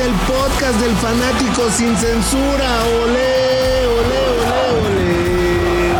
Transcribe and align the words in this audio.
el 0.00 0.12
podcast 0.26 0.80
del 0.80 0.96
fanático 0.96 1.70
sin 1.70 1.94
censura. 1.96 2.84
Olé, 3.02 3.86
olé, 3.86 4.20
olé, 4.40 4.88
olé. 4.88 5.92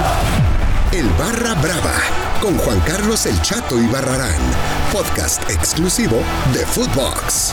El 0.99 1.09
Barra 1.19 1.55
Brava 1.55 1.95
con 2.41 2.57
Juan 2.59 2.81
Carlos 2.81 3.27
El 3.27 3.41
Chato 3.43 3.79
y 3.79 3.87
Barrarán, 3.89 4.41
podcast 4.91 5.49
exclusivo 5.51 6.17
de 6.55 6.65
Footbox. 6.65 7.53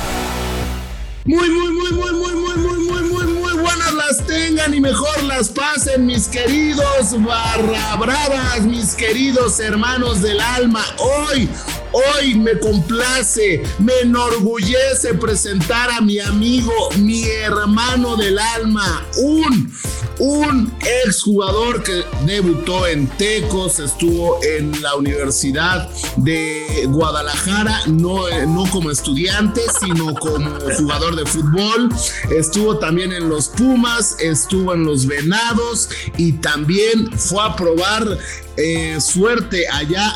Muy, 1.26 1.50
muy, 1.50 1.72
muy, 1.74 1.92
muy, 1.92 2.12
muy, 2.14 2.34
muy, 2.34 2.58
muy, 2.58 2.80
muy, 2.80 3.04
muy, 3.04 3.26
muy 3.26 3.54
buenas 3.54 3.94
las 3.96 4.26
tengan 4.26 4.74
y 4.74 4.80
mejor 4.80 5.24
las 5.24 5.50
pasen, 5.50 6.06
mis 6.06 6.30
queridos 6.30 7.22
barra 7.22 7.98
bravas, 7.98 8.62
mis 8.62 8.96
queridos 8.96 9.60
hermanos 9.60 10.22
del 10.22 10.40
alma. 10.40 10.86
Hoy, 10.98 11.50
Hoy 11.92 12.36
me 12.36 12.60
complace, 12.60 13.64
me 13.80 13.94
enorgullece 14.02 15.14
presentar 15.16 15.90
a 15.92 16.02
mi 16.02 16.20
amigo, 16.20 16.74
mi 16.98 17.24
hermano 17.26 18.16
del 18.16 18.38
alma, 18.38 19.06
un 19.18 19.72
un 20.20 20.74
exjugador 21.06 21.84
que 21.84 22.04
debutó 22.26 22.88
en 22.88 23.08
Tecos, 23.08 23.80
estuvo 23.80 24.40
en 24.44 24.82
la 24.82 24.96
Universidad 24.96 25.90
de 26.18 26.86
Guadalajara, 26.88 27.82
no, 27.88 28.28
no 28.48 28.66
como 28.72 28.90
estudiante, 28.90 29.62
sino 29.80 30.14
como 30.16 30.50
jugador 30.78 31.16
de 31.16 31.26
fútbol. 31.26 31.90
Estuvo 32.32 32.78
también 32.78 33.12
en 33.14 33.30
los 33.30 33.50
Pumas, 33.50 34.18
estuvo 34.20 34.74
en 34.74 34.86
los 34.86 35.06
Venados 35.06 35.90
y 36.18 36.34
también 36.34 37.12
fue 37.18 37.44
a 37.44 37.56
probar 37.56 38.18
eh, 38.58 39.00
suerte 39.00 39.68
allá 39.72 40.10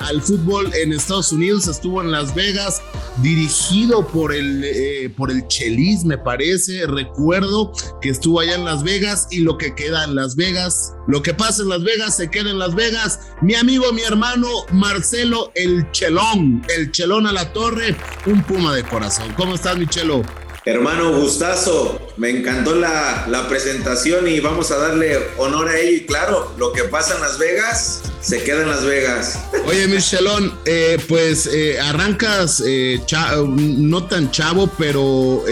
al 0.00 0.20
fútbol 0.20 0.72
en 0.74 0.92
Estados 0.92 1.05
Unidos, 1.08 1.68
estuvo 1.68 2.02
en 2.02 2.10
Las 2.10 2.34
Vegas, 2.34 2.82
dirigido 3.22 4.06
por 4.06 4.34
el, 4.34 4.64
eh, 4.64 5.08
por 5.16 5.30
el 5.30 5.46
Chelis, 5.46 6.04
me 6.04 6.18
parece, 6.18 6.86
recuerdo 6.86 7.72
que 8.00 8.08
estuvo 8.08 8.40
allá 8.40 8.56
en 8.56 8.64
Las 8.64 8.82
Vegas 8.82 9.28
y 9.30 9.40
lo 9.40 9.56
que 9.56 9.74
queda 9.74 10.04
en 10.04 10.16
Las 10.16 10.34
Vegas, 10.34 10.94
lo 11.06 11.22
que 11.22 11.32
pasa 11.32 11.62
en 11.62 11.68
Las 11.68 11.84
Vegas 11.84 12.16
se 12.16 12.28
queda 12.28 12.50
en 12.50 12.58
Las 12.58 12.74
Vegas. 12.74 13.20
Mi 13.40 13.54
amigo, 13.54 13.92
mi 13.92 14.02
hermano 14.02 14.48
Marcelo, 14.72 15.52
el 15.54 15.88
Chelón, 15.92 16.64
el 16.76 16.90
Chelón 16.90 17.26
a 17.26 17.32
la 17.32 17.52
torre, 17.52 17.96
un 18.26 18.42
puma 18.42 18.74
de 18.74 18.82
corazón. 18.82 19.32
¿Cómo 19.36 19.54
estás, 19.54 19.78
mi 19.78 19.86
Chelo? 19.86 20.22
Hermano 20.68 21.16
gustazo, 21.16 21.96
me 22.16 22.28
encantó 22.28 22.74
la, 22.74 23.28
la, 23.28 23.48
presentación 23.48 24.26
y 24.26 24.40
vamos 24.40 24.72
a 24.72 24.78
darle 24.78 25.16
honor 25.38 25.68
a 25.68 25.78
ello. 25.78 25.98
Y 25.98 26.06
claro, 26.06 26.52
lo 26.58 26.72
que 26.72 26.82
pasa 26.82 27.14
en 27.14 27.20
Las 27.20 27.38
Vegas 27.38 28.02
se 28.20 28.42
queda 28.42 28.62
en 28.62 28.70
Las 28.70 28.84
Vegas. 28.84 29.38
Oye, 29.64 29.86
Michelón, 29.86 30.52
eh, 30.64 30.98
pues 31.06 31.46
eh, 31.46 31.78
arrancas 31.78 32.64
eh, 32.66 33.00
no 33.46 34.08
tan 34.08 34.32
chavo, 34.32 34.68
pero 34.76 35.44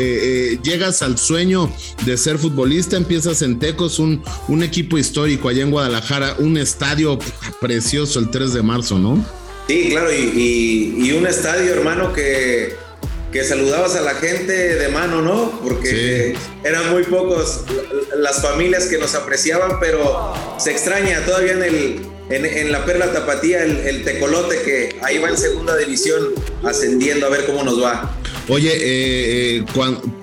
llegas 0.64 1.00
al 1.00 1.16
sueño 1.16 1.72
de 2.04 2.16
ser 2.16 2.36
futbolista. 2.36 2.96
Empiezas 2.96 3.40
en 3.42 3.60
Tecos, 3.60 4.00
un, 4.00 4.20
un 4.48 4.64
equipo 4.64 4.98
histórico 4.98 5.48
allá 5.48 5.62
en 5.62 5.70
Guadalajara, 5.70 6.34
un 6.40 6.56
estadio 6.56 7.20
precioso 7.60 8.18
el 8.18 8.32
3 8.32 8.52
de 8.52 8.62
marzo, 8.64 8.98
¿no? 8.98 9.24
Sí, 9.68 9.90
claro, 9.90 10.12
y, 10.12 10.92
y 10.98 11.12
un 11.12 11.24
estadio, 11.24 11.72
hermano, 11.72 12.12
que 12.12 12.83
que 13.34 13.42
saludabas 13.42 13.96
a 13.96 14.00
la 14.00 14.14
gente 14.14 14.52
de 14.52 14.88
mano, 14.90 15.20
¿no? 15.20 15.60
Porque 15.60 16.36
eran 16.62 16.92
muy 16.92 17.02
pocos 17.02 17.62
las 18.16 18.40
familias 18.40 18.86
que 18.86 18.96
nos 18.96 19.16
apreciaban, 19.16 19.80
pero 19.80 20.32
se 20.56 20.70
extraña 20.70 21.20
todavía 21.26 21.54
en 21.54 21.62
el, 21.64 22.13
en, 22.30 22.72
la 22.72 22.84
Perla 22.84 23.12
Tapatía 23.12 23.62
el, 23.62 23.78
el, 23.80 24.04
Tecolote 24.04 24.62
que 24.62 24.96
ahí 25.02 25.18
va 25.18 25.28
en 25.28 25.36
segunda 25.36 25.76
división 25.76 26.30
ascendiendo 26.62 27.26
a 27.26 27.30
ver 27.30 27.44
cómo 27.46 27.62
nos 27.62 27.82
va. 27.82 28.16
Oye, 28.48 28.70
eh, 28.72 29.56
eh 29.56 29.64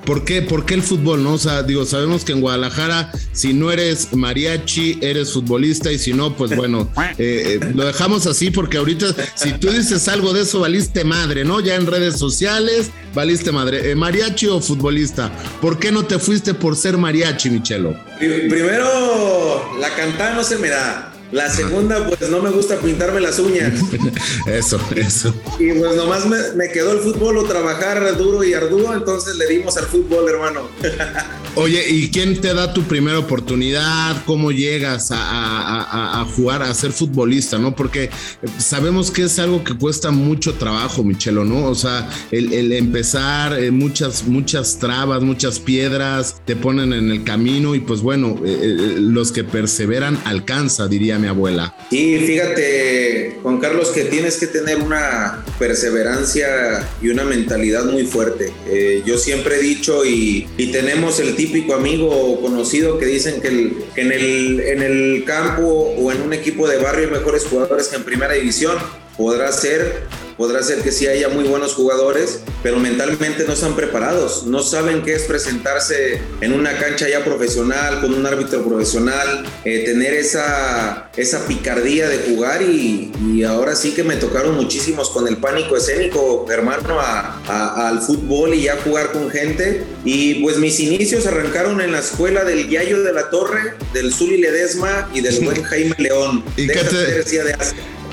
¿por, 0.05 0.23
qué, 0.23 0.41
¿por 0.41 0.65
qué 0.65 0.75
el 0.75 0.83
fútbol? 0.83 1.23
No? 1.23 1.33
O 1.33 1.37
sea, 1.37 1.63
digo, 1.63 1.85
sabemos 1.85 2.23
que 2.23 2.33
en 2.33 2.41
Guadalajara, 2.41 3.11
si 3.31 3.53
no 3.53 3.71
eres 3.71 4.13
mariachi, 4.13 4.99
eres 5.01 5.31
futbolista, 5.31 5.91
y 5.91 5.97
si 5.97 6.13
no, 6.13 6.35
pues 6.35 6.55
bueno, 6.55 6.87
eh, 7.17 7.59
eh, 7.61 7.71
lo 7.73 7.85
dejamos 7.85 8.27
así 8.27 8.51
porque 8.51 8.77
ahorita, 8.77 9.07
si 9.35 9.53
tú 9.53 9.71
dices 9.71 10.07
algo 10.07 10.33
de 10.33 10.41
eso, 10.41 10.59
valiste 10.59 11.03
madre, 11.03 11.45
¿no? 11.45 11.61
Ya 11.61 11.75
en 11.75 11.87
redes 11.87 12.17
sociales, 12.17 12.91
valiste 13.15 13.51
madre. 13.51 13.95
¿Mariachi 13.95 14.47
o 14.47 14.61
futbolista? 14.61 15.31
¿Por 15.59 15.79
qué 15.79 15.91
no 15.91 16.05
te 16.05 16.19
fuiste 16.19 16.53
por 16.53 16.75
ser 16.75 16.97
mariachi, 16.97 17.49
Michelo? 17.49 17.95
Primero, 18.19 19.77
la 19.79 19.95
cantada 19.95 20.35
no 20.35 20.43
se 20.43 20.57
me 20.57 20.69
da. 20.69 21.10
La 21.31 21.49
segunda, 21.49 22.05
pues 22.07 22.29
no 22.29 22.41
me 22.41 22.49
gusta 22.49 22.77
pintarme 22.77 23.21
las 23.21 23.39
uñas. 23.39 23.79
eso, 24.47 24.79
eso. 24.95 25.33
Y 25.59 25.71
pues 25.71 25.95
nomás 25.95 26.25
me, 26.25 26.69
quedó 26.69 26.91
el 26.91 26.99
fútbol 26.99 27.37
o 27.37 27.43
trabajar 27.43 28.17
duro 28.17 28.43
y 28.43 28.53
arduo, 28.53 28.93
entonces 28.93 29.35
le 29.37 29.47
dimos 29.47 29.77
al 29.77 29.85
fútbol, 29.85 30.29
hermano. 30.29 30.69
Oye, 31.55 31.83
¿y 31.89 32.09
quién 32.11 32.39
te 32.39 32.53
da 32.53 32.73
tu 32.73 32.83
primera 32.83 33.19
oportunidad? 33.19 34.23
¿Cómo 34.25 34.51
llegas 34.51 35.09
a, 35.11 36.25
jugar, 36.35 36.63
a 36.63 36.73
ser 36.73 36.93
futbolista, 36.93 37.57
no? 37.57 37.75
Porque 37.75 38.09
sabemos 38.57 39.11
que 39.11 39.23
es 39.23 39.37
algo 39.37 39.61
que 39.61 39.73
cuesta 39.73 40.11
mucho 40.11 40.53
trabajo, 40.53 41.03
Michelo, 41.03 41.43
¿no? 41.43 41.65
O 41.65 41.75
sea, 41.75 42.09
el, 42.31 42.71
empezar, 42.71 43.59
eh, 43.59 43.69
muchas, 43.69 44.25
muchas 44.25 44.79
trabas, 44.79 45.21
muchas 45.23 45.59
piedras 45.59 46.41
te 46.45 46.55
ponen 46.55 46.93
en 46.93 47.11
el 47.11 47.25
camino 47.25 47.75
y 47.75 47.81
pues 47.81 48.01
bueno, 48.01 48.39
eh, 48.45 48.59
eh, 48.61 48.95
los 48.99 49.33
que 49.33 49.43
perseveran 49.43 50.17
alcanza, 50.23 50.87
diría 50.87 51.19
mi 51.21 51.27
abuela. 51.27 51.73
Y 51.89 52.17
fíjate, 52.17 53.37
Juan 53.41 53.59
Carlos, 53.59 53.89
que 53.89 54.05
tienes 54.05 54.37
que 54.37 54.47
tener 54.47 54.79
una 54.79 55.45
perseverancia 55.59 56.87
y 57.01 57.09
una 57.09 57.23
mentalidad 57.23 57.85
muy 57.85 58.05
fuerte. 58.05 58.51
Eh, 58.67 59.03
yo 59.05 59.17
siempre 59.17 59.57
he 59.57 59.61
dicho 59.61 60.05
y, 60.05 60.47
tenemos 60.71 61.19
el 61.19 61.35
típico 61.35 61.73
amigo 61.73 62.09
o 62.09 62.39
conocido 62.39 62.97
que 62.97 63.05
dicen 63.05 63.41
que, 63.41 63.49
en, 63.49 64.11
el, 64.11 64.59
en 64.61 64.81
el 64.81 65.25
campo 65.25 65.63
o 65.63 66.11
en 66.13 66.21
un 66.21 66.31
equipo 66.31 66.67
de 66.67 66.77
barrio 66.77 67.07
hay 67.07 67.11
mejores 67.11 67.45
jugadores 67.45 67.89
que 67.89 67.97
en 67.97 68.03
primera 68.03 68.33
división. 68.33 68.77
Podrá 69.17 69.51
ser 69.51 70.03
podrá 70.37 70.63
ser 70.63 70.81
que 70.81 70.91
sí 70.91 71.07
haya 71.07 71.29
muy 71.29 71.45
buenos 71.45 71.73
jugadores, 71.73 72.41
pero 72.63 72.79
mentalmente 72.79 73.43
no 73.45 73.53
están 73.53 73.75
preparados, 73.75 74.45
no 74.45 74.61
saben 74.63 75.03
qué 75.03 75.15
es 75.15 75.23
presentarse 75.23 76.21
en 76.41 76.53
una 76.53 76.77
cancha 76.77 77.07
ya 77.09 77.23
profesional, 77.23 78.01
con 78.01 78.13
un 78.13 78.25
árbitro 78.25 78.63
profesional, 78.63 79.45
eh, 79.65 79.83
tener 79.85 80.13
esa, 80.13 81.09
esa 81.15 81.45
picardía 81.47 82.09
de 82.09 82.17
jugar 82.19 82.61
y, 82.61 83.11
ahora 83.47 83.75
sí 83.75 83.91
que 83.91 84.03
me 84.03 84.17
tocaron 84.17 84.55
muchísimos 84.55 85.09
con 85.09 85.27
el 85.27 85.37
pánico 85.37 85.75
escénico, 85.75 86.45
hermano, 86.49 86.99
al 87.47 88.01
fútbol 88.01 88.53
y 88.53 88.63
ya 88.63 88.77
jugar 88.83 89.11
con 89.11 89.31
gente. 89.31 89.83
Y 90.05 90.35
pues 90.35 90.57
mis 90.57 90.79
inicios 90.79 91.25
arrancaron 91.25 91.81
en 91.81 91.91
la 91.91 91.99
escuela 91.99 92.43
del 92.43 92.69
Yayo 92.69 93.01
de 93.01 93.13
la 93.13 93.29
Torre, 93.29 93.73
del 93.93 94.13
Zuli 94.13 94.37
Ledesma 94.37 95.09
y 95.13 95.21
del 95.21 95.43
buen 95.43 95.63
Jaime 95.63 95.95
León. 95.97 96.43
¿Y 96.55 96.67
qué 96.67 96.83
te... 96.83 97.43
de 97.43 97.55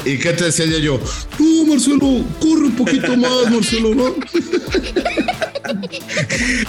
¿Y 0.09 0.17
qué 0.17 0.33
te 0.33 0.45
decía 0.45 0.65
yo? 0.79 0.99
No, 1.39 1.67
Marcelo, 1.67 2.25
corre 2.41 2.65
un 2.65 2.77
poquito 2.77 3.15
más, 3.19 3.51
Marcelo, 3.51 3.95
¿no? 3.95 4.15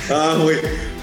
ah, 0.10 0.36
muy, 0.38 0.56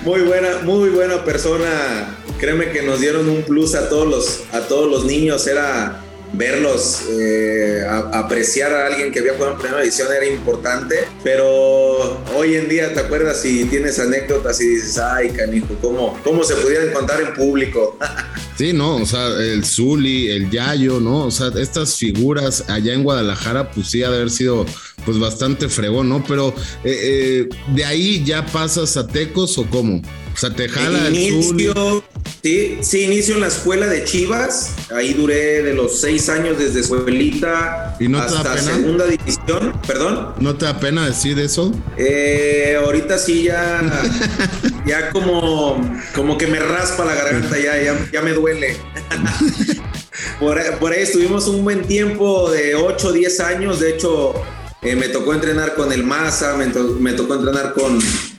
muy 0.04 0.20
buena, 0.20 0.58
muy 0.62 0.90
buena 0.90 1.24
persona. 1.24 2.14
Créeme 2.38 2.72
que 2.72 2.82
nos 2.82 3.00
dieron 3.00 3.26
un 3.30 3.42
plus 3.42 3.74
a 3.74 3.88
todos 3.88 4.06
los, 4.06 4.42
a 4.52 4.68
todos 4.68 4.90
los 4.90 5.06
niños. 5.06 5.46
Era 5.46 6.02
verlos, 6.34 7.04
eh, 7.08 7.86
apreciar 8.12 8.74
a 8.74 8.86
alguien 8.86 9.10
que 9.12 9.20
había 9.20 9.32
jugado 9.32 9.52
en 9.52 9.58
primera 9.58 9.82
edición 9.82 10.08
era 10.12 10.26
importante, 10.26 11.08
pero 11.24 12.20
hoy 12.34 12.56
en 12.56 12.68
día 12.68 12.92
te 12.92 13.00
acuerdas 13.00 13.40
si 13.40 13.64
tienes 13.64 13.98
anécdotas 13.98 14.60
y 14.60 14.68
dices, 14.68 14.98
ay, 14.98 15.30
canijo, 15.30 15.74
¿cómo, 15.80 16.20
cómo 16.22 16.44
se 16.44 16.54
pudieran 16.56 16.92
contar 16.92 17.22
en 17.22 17.32
público? 17.32 17.96
Sí, 18.56 18.72
no, 18.72 18.96
o 18.96 19.06
sea, 19.06 19.26
el 19.38 19.64
Zuli, 19.64 20.30
el 20.30 20.50
Yayo, 20.50 20.98
¿no? 20.98 21.26
O 21.26 21.30
sea, 21.30 21.48
estas 21.58 21.96
figuras 21.96 22.64
allá 22.68 22.94
en 22.94 23.02
Guadalajara, 23.02 23.70
pues 23.70 23.88
sí, 23.88 24.02
ha 24.02 24.10
de 24.10 24.16
haber 24.16 24.30
sido 24.30 24.64
pues 25.04 25.18
bastante 25.18 25.68
fregón, 25.68 26.08
¿no? 26.08 26.24
Pero 26.24 26.54
eh, 26.82 26.98
eh, 27.02 27.48
de 27.74 27.84
ahí 27.84 28.24
ya 28.24 28.46
pasas 28.46 28.96
a 28.96 29.06
Tecos 29.06 29.58
o 29.58 29.66
cómo? 29.66 30.00
O 30.36 30.38
sea, 30.38 30.50
te 30.50 30.68
jala 30.68 31.08
inicio, 31.08 32.02
Sí, 32.42 32.78
sí, 32.80 33.02
inicio 33.02 33.34
en 33.34 33.40
la 33.40 33.48
escuela 33.48 33.88
de 33.88 34.04
Chivas. 34.04 34.72
Ahí 34.94 35.14
duré 35.14 35.64
de 35.64 35.74
los 35.74 36.00
seis 36.00 36.28
años 36.28 36.58
desde 36.58 36.78
escuelita 36.78 37.96
¿Y 37.98 38.06
no 38.06 38.18
hasta 38.18 38.56
segunda 38.58 39.04
división. 39.06 39.72
¿Perdón? 39.84 40.34
¿No 40.38 40.54
te 40.54 40.66
da 40.66 40.78
pena 40.78 41.06
decir 41.06 41.40
eso? 41.40 41.72
Eh, 41.96 42.78
ahorita 42.80 43.18
sí 43.18 43.44
ya, 43.44 43.82
ya 44.86 45.10
como, 45.10 45.80
como 46.14 46.38
que 46.38 46.46
me 46.46 46.60
raspa 46.60 47.04
la 47.04 47.16
garganta, 47.16 47.58
ya, 47.58 47.96
ya, 48.12 48.22
me 48.22 48.32
duele. 48.32 48.45
por, 50.40 50.58
ahí 50.92 51.02
estuvimos 51.02 51.48
un 51.48 51.64
buen 51.64 51.82
tiempo 51.86 52.50
de 52.50 52.74
8 52.74 53.08
o 53.08 53.12
10 53.12 53.40
años. 53.40 53.80
De 53.80 53.90
hecho, 53.90 54.34
eh, 54.82 54.96
me 54.96 55.08
tocó 55.08 55.34
entrenar 55.34 55.74
con 55.74 55.92
el 55.92 56.04
Maza, 56.04 56.56
me, 56.56 56.66
me 56.66 57.12
tocó 57.12 57.34
entrenar 57.34 57.74
con 57.74 57.98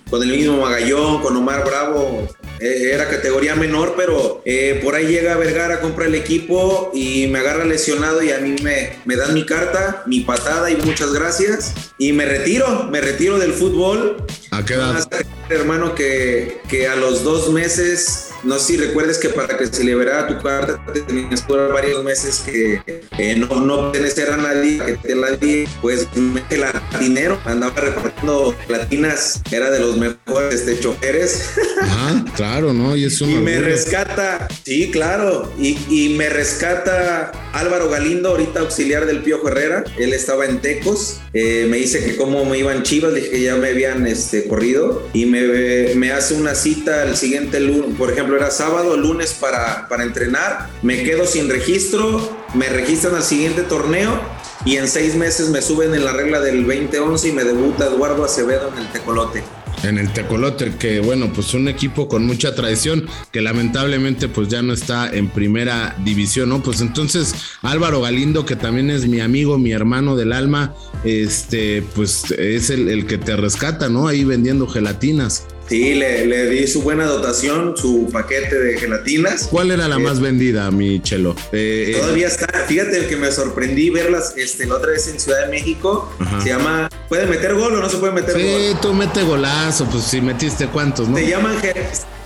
con 0.09 0.23
el 0.23 0.29
mismo 0.29 0.61
Magallón, 0.61 1.21
con 1.21 1.35
Omar 1.35 1.65
Bravo, 1.65 2.27
eh, 2.59 2.91
era 2.93 3.09
categoría 3.09 3.55
menor, 3.55 3.93
pero 3.97 4.41
eh, 4.45 4.79
por 4.83 4.95
ahí 4.95 5.07
llega 5.07 5.35
Vergara, 5.35 5.81
compra 5.81 6.05
el 6.05 6.15
equipo 6.15 6.91
y 6.93 7.27
me 7.27 7.39
agarra 7.39 7.65
lesionado 7.65 8.23
y 8.23 8.31
a 8.31 8.39
mí 8.39 8.55
me, 8.63 8.97
me 9.05 9.15
dan 9.15 9.33
mi 9.33 9.45
carta, 9.45 10.03
mi 10.05 10.21
patada 10.21 10.71
y 10.71 10.77
muchas 10.77 11.13
gracias. 11.13 11.73
Y 11.97 12.13
me 12.13 12.25
retiro, 12.25 12.85
me 12.85 13.01
retiro 13.01 13.37
del 13.37 13.53
fútbol. 13.53 14.25
¿A 14.51 14.63
qué 14.63 14.75
edad? 14.75 15.07
hermano, 15.49 15.95
que, 15.95 16.61
que 16.67 16.87
a 16.87 16.95
los 16.95 17.23
dos 17.23 17.51
meses 17.51 18.26
no 18.43 18.59
sé 18.59 18.67
si 18.67 18.77
recuerdes 18.77 19.17
que 19.17 19.29
para 19.29 19.57
que 19.57 19.67
se 19.67 19.83
liberara 19.83 20.27
tu 20.27 20.41
carta 20.41 20.79
tenías 21.07 21.41
que 21.41 21.53
durar 21.53 21.71
varios 21.71 22.03
meses 22.03 22.43
que 22.45 22.81
eh, 23.17 23.35
no, 23.35 23.47
no 23.61 23.91
pertenecer 23.91 24.31
a 24.31 24.37
nadie, 24.37 24.79
que 24.83 24.93
te 24.95 25.15
la 25.15 25.31
di, 25.31 25.65
pues 25.81 26.07
me 26.15 26.43
la 26.57 26.81
dinero, 26.99 27.39
andaba 27.45 27.73
repartiendo 27.75 28.55
latinas, 28.67 29.41
era 29.51 29.69
de 29.69 29.79
los 29.79 29.97
mejores 29.97 30.53
este, 30.53 30.79
choferes. 30.79 31.49
Ah, 31.81 32.25
claro, 32.35 32.73
¿no? 32.73 32.95
Y, 32.95 33.05
eso 33.05 33.25
y 33.25 33.35
me 33.35 33.59
rescata, 33.59 34.47
sí, 34.63 34.91
claro, 34.91 35.51
y, 35.59 35.77
y, 35.89 36.15
me 36.17 36.29
rescata 36.29 37.31
Álvaro 37.53 37.89
Galindo, 37.89 38.29
ahorita 38.29 38.61
auxiliar 38.61 39.05
del 39.05 39.21
Pío 39.21 39.45
Herrera, 39.47 39.83
él 39.97 40.13
estaba 40.13 40.45
en 40.45 40.59
Tecos, 40.59 41.19
eh, 41.33 41.67
me 41.69 41.77
dice 41.77 42.03
que 42.03 42.15
cómo 42.15 42.45
me 42.45 42.57
iban 42.57 42.83
chivas, 42.83 43.13
dije 43.13 43.29
que 43.29 43.41
ya 43.41 43.55
me 43.55 43.69
habían 43.69 44.05
este, 44.07 44.47
corrido, 44.47 45.07
y 45.13 45.25
me, 45.25 45.95
me 45.95 46.11
hace 46.11 46.33
una 46.33 46.55
cita 46.55 47.03
el 47.03 47.15
siguiente 47.15 47.59
lunes, 47.59 47.95
por 47.97 48.11
ejemplo, 48.11 48.26
era 48.35 48.51
sábado, 48.51 48.97
lunes 48.97 49.33
para, 49.33 49.87
para 49.87 50.03
entrenar, 50.03 50.69
me 50.81 51.03
quedo 51.03 51.25
sin 51.25 51.49
registro, 51.49 52.37
me 52.53 52.67
registran 52.69 53.15
al 53.15 53.23
siguiente 53.23 53.61
torneo 53.63 54.19
y 54.65 54.77
en 54.77 54.87
seis 54.87 55.15
meses 55.15 55.49
me 55.49 55.61
suben 55.61 55.93
en 55.93 56.03
la 56.03 56.13
regla 56.13 56.39
del 56.39 56.65
2011 56.65 57.29
y 57.29 57.31
me 57.31 57.43
debuta 57.43 57.85
Eduardo 57.85 58.25
Acevedo 58.25 58.71
en 58.73 58.79
el 58.79 58.91
Tecolote 58.91 59.43
en 59.83 59.97
el 59.97 60.11
Tecolote, 60.11 60.75
que 60.77 60.99
bueno, 60.99 61.31
pues 61.33 61.53
un 61.53 61.67
equipo 61.67 62.07
con 62.07 62.25
mucha 62.25 62.55
tradición, 62.55 63.07
que 63.31 63.41
lamentablemente 63.41 64.27
pues 64.27 64.47
ya 64.47 64.61
no 64.61 64.73
está 64.73 65.09
en 65.09 65.29
primera 65.29 65.95
división, 66.03 66.49
¿no? 66.49 66.63
Pues 66.63 66.81
entonces 66.81 67.35
Álvaro 67.61 68.01
Galindo, 68.01 68.45
que 68.45 68.55
también 68.55 68.89
es 68.89 69.07
mi 69.07 69.19
amigo, 69.19 69.57
mi 69.57 69.71
hermano 69.71 70.15
del 70.15 70.33
alma, 70.33 70.73
este, 71.03 71.83
pues 71.95 72.31
es 72.31 72.69
el, 72.69 72.89
el 72.89 73.05
que 73.05 73.17
te 73.17 73.35
rescata, 73.35 73.89
¿no? 73.89 74.07
Ahí 74.07 74.23
vendiendo 74.23 74.67
gelatinas. 74.67 75.45
Sí, 75.69 75.95
le, 75.95 76.49
di 76.49 76.65
su 76.67 76.81
buena 76.81 77.05
dotación, 77.05 77.75
su 77.75 78.09
paquete 78.11 78.57
de 78.57 78.77
gelatinas. 78.77 79.47
¿Cuál 79.51 79.71
era 79.71 79.87
la 79.87 79.99
más 79.99 80.19
vendida, 80.21 80.71
mi 80.71 81.01
chelo? 81.01 81.35
Eh, 81.51 81.93
eh, 81.93 81.99
todavía 81.99 82.27
está. 82.27 82.47
Fíjate 82.67 83.07
que 83.07 83.17
me 83.17 83.31
sorprendí 83.31 83.89
verlas 83.89 84.33
este, 84.37 84.65
la 84.65 84.75
otra 84.75 84.91
vez 84.91 85.07
en 85.07 85.19
Ciudad 85.19 85.45
de 85.45 85.51
México. 85.51 86.11
Se 86.41 86.49
llama. 86.49 86.89
¿Puede 87.09 87.25
meter 87.25 87.55
gol 87.55 87.73
o 87.73 87.81
no 87.81 87.89
se 87.89 87.97
puede 87.97 88.13
meter 88.13 88.33
gol? 88.33 88.41
Sí, 88.41 88.77
tú 88.81 88.93
mete 88.93 89.23
golazo, 89.23 89.85
pues 89.85 90.03
si 90.03 90.21
metiste 90.21 90.67
cuántos, 90.67 91.07
¿no? 91.09 91.17
Se 91.17 91.27
llaman, 91.27 91.57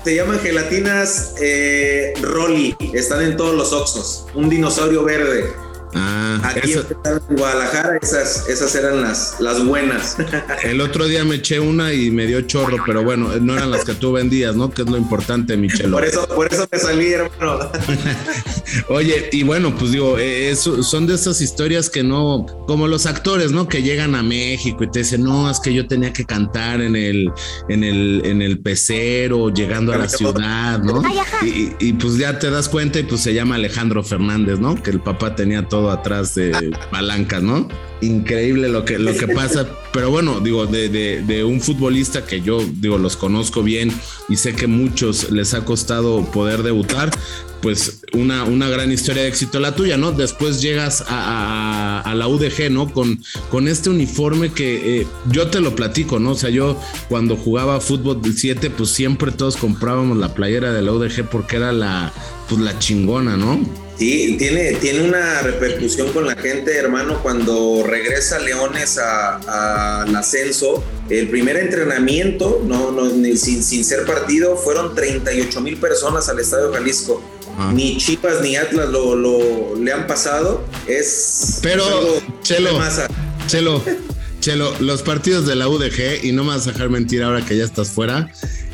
se 0.03 0.15
llaman 0.15 0.39
gelatinas 0.39 1.35
eh, 1.41 2.13
Rolly. 2.21 2.75
Están 2.93 3.23
en 3.23 3.37
todos 3.37 3.55
los 3.55 3.73
Oxos. 3.73 4.25
Un 4.35 4.49
dinosaurio 4.49 5.03
verde. 5.03 5.51
Ah, 5.93 6.39
Aquí 6.43 6.73
en 6.73 7.35
Guadalajara 7.35 7.97
esas, 8.01 8.47
esas 8.47 8.73
eran 8.75 9.01
las, 9.01 9.35
las 9.39 9.63
buenas. 9.65 10.17
El 10.63 10.81
otro 10.81 11.07
día 11.07 11.23
me 11.25 11.35
eché 11.35 11.59
una 11.59 11.93
y 11.93 12.11
me 12.11 12.25
dio 12.27 12.41
chorro, 12.41 12.77
pero 12.85 13.03
bueno, 13.03 13.29
no 13.41 13.55
eran 13.55 13.71
las 13.71 13.83
que 13.83 13.93
tú 13.93 14.13
vendías, 14.13 14.55
¿no? 14.55 14.71
Que 14.71 14.83
es 14.83 14.89
lo 14.89 14.97
importante, 14.97 15.57
Michelo. 15.57 15.97
Por 15.97 16.05
eso, 16.05 16.27
por 16.27 16.51
eso 16.51 16.67
me 16.71 16.77
salí, 16.77 17.11
hermano. 17.11 17.71
Oye, 18.89 19.29
y 19.31 19.43
bueno, 19.43 19.75
pues 19.75 19.91
digo, 19.91 20.17
eh, 20.17 20.55
son 20.55 21.07
de 21.07 21.15
esas 21.15 21.41
historias 21.41 21.89
que 21.89 22.03
no, 22.03 22.45
como 22.67 22.87
los 22.87 23.05
actores, 23.05 23.51
¿no? 23.51 23.67
Que 23.67 23.83
llegan 23.83 24.15
a 24.15 24.23
México 24.23 24.83
y 24.83 24.91
te 24.91 24.99
dicen, 24.99 25.23
no, 25.23 25.49
es 25.49 25.59
que 25.59 25.73
yo 25.73 25.87
tenía 25.87 26.13
que 26.13 26.25
cantar 26.25 26.81
en 26.81 26.95
el, 26.95 27.31
en 27.67 27.83
el, 27.83 28.21
en 28.23 28.41
el 28.41 28.59
pecero, 28.59 29.49
llegando 29.49 29.93
a 29.93 29.97
la 29.97 30.07
ciudad, 30.07 30.79
¿no? 30.79 31.01
Y, 31.45 31.75
y 31.79 31.93
pues 31.93 32.17
ya 32.17 32.39
te 32.39 32.49
das 32.49 32.69
cuenta 32.69 32.99
y 32.99 33.03
pues 33.03 33.21
se 33.21 33.33
llama 33.33 33.55
Alejandro 33.55 34.03
Fernández, 34.03 34.59
¿no? 34.59 34.81
Que 34.81 34.91
el 34.91 35.01
papá 35.01 35.35
tenía 35.35 35.67
todo 35.67 35.80
atrás 35.89 36.35
de 36.35 36.71
palancas, 36.91 37.41
¿no? 37.41 37.67
Increíble 38.01 38.67
lo 38.67 38.83
que, 38.83 38.97
lo 38.97 39.13
que 39.13 39.27
pasa, 39.27 39.67
pero 39.93 40.09
bueno, 40.09 40.39
digo, 40.39 40.65
de, 40.65 40.89
de, 40.89 41.43
un 41.43 41.61
futbolista 41.61 42.25
que 42.25 42.41
yo, 42.41 42.59
digo, 42.77 42.97
los 42.97 43.15
conozco 43.15 43.61
bien 43.61 43.91
y 44.27 44.37
sé 44.37 44.53
que 44.53 44.67
muchos 44.67 45.31
les 45.31 45.53
ha 45.53 45.63
costado 45.65 46.25
poder 46.31 46.63
debutar, 46.63 47.11
pues 47.61 48.01
una, 48.13 48.43
una 48.43 48.67
gran 48.67 48.91
historia 48.91 49.21
de 49.23 49.29
éxito 49.29 49.59
la 49.59 49.75
tuya, 49.75 49.97
¿no? 49.97 50.11
Después 50.11 50.61
llegas 50.61 51.03
a, 51.07 52.11
la 52.15 52.27
UDG, 52.27 52.71
¿no? 52.71 52.91
Con, 52.91 53.23
con 53.49 53.67
este 53.67 53.89
uniforme 53.89 54.51
que 54.51 55.01
eh, 55.01 55.07
yo 55.29 55.47
te 55.47 55.61
lo 55.61 55.75
platico, 55.75 56.19
¿no? 56.19 56.31
O 56.31 56.35
sea, 56.35 56.49
yo 56.49 56.79
cuando 57.07 57.37
jugaba 57.37 57.79
fútbol 57.79 58.19
7, 58.35 58.71
pues 58.71 58.89
siempre 58.89 59.31
todos 59.31 59.57
comprábamos 59.57 60.17
la 60.17 60.33
playera 60.33 60.73
de 60.73 60.81
la 60.81 60.91
UDG 60.91 61.29
porque 61.29 61.57
era 61.57 61.71
la, 61.71 62.11
pues 62.49 62.59
la 62.59 62.77
chingona, 62.79 63.37
¿no? 63.37 63.59
Sí, 64.01 64.35
tiene, 64.39 64.73
tiene 64.77 65.03
una 65.03 65.43
repercusión 65.43 66.11
con 66.11 66.25
la 66.25 66.35
gente, 66.35 66.75
hermano, 66.75 67.21
cuando 67.21 67.83
regresa 67.85 68.39
Leones 68.39 68.97
al 68.97 70.15
ascenso. 70.15 70.83
El 71.07 71.29
primer 71.29 71.55
entrenamiento, 71.57 72.63
no, 72.65 72.91
no 72.91 73.07
sin, 73.37 73.61
sin, 73.61 73.85
ser 73.85 74.07
partido, 74.07 74.57
fueron 74.57 74.95
38 74.95 75.61
mil 75.61 75.77
personas 75.77 76.27
al 76.29 76.39
Estadio 76.39 76.73
Jalisco. 76.73 77.21
Ni 77.75 77.97
Chivas 77.97 78.41
ni 78.41 78.55
Atlas 78.55 78.89
lo, 78.89 79.15
lo, 79.15 79.75
le 79.75 79.93
han 79.93 80.07
pasado. 80.07 80.63
Es. 80.87 81.59
Pero, 81.61 81.83
Chelo, 82.41 82.79
Chelo, 83.45 83.83
Chelo, 84.41 84.73
los 84.79 85.03
partidos 85.03 85.45
de 85.45 85.55
la 85.55 85.69
UDG, 85.69 86.23
y 86.25 86.31
no 86.31 86.43
me 86.43 86.49
vas 86.49 86.67
a 86.67 86.71
dejar 86.71 86.89
mentir 86.89 87.21
ahora 87.21 87.45
que 87.45 87.55
ya 87.55 87.63
estás 87.63 87.91
fuera, 87.91 88.29